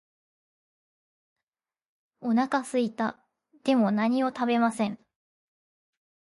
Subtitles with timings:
[2.21, 3.19] お腹すいた。
[3.63, 4.97] でも何も食べません。